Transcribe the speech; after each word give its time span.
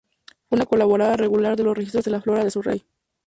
Fue 0.49 0.55
una 0.55 0.65
colaboradora 0.65 1.15
regular 1.15 1.55
de 1.55 1.61
los 1.63 1.77
registros 1.77 2.05
de 2.05 2.09
la 2.09 2.21
flora 2.21 2.43
de 2.43 2.49
Surrey. 2.49 2.83